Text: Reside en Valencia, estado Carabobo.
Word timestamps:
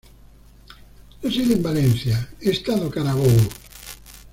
Reside 1.21 1.53
en 1.53 1.61
Valencia, 1.61 2.27
estado 2.39 2.89
Carabobo. 2.89 3.37